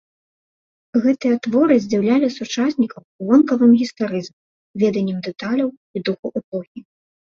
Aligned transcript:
Гэтыя 1.03 1.35
творы 1.47 1.75
здзіўлялі 1.83 2.27
сучаснікаў 2.37 3.01
вонкавым 3.33 3.71
гістарызмам, 3.83 4.39
веданнем 4.85 5.17
дэталяў 5.29 5.69
і 5.99 6.07
духу 6.11 6.27
эпохі. 6.41 6.79